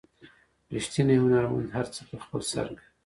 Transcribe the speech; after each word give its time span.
ریښتینی 0.73 1.17
هنرمند 1.23 1.69
هر 1.75 1.85
څه 1.93 2.01
په 2.09 2.15
خپل 2.23 2.41
سر 2.51 2.65
کوي. 2.77 2.87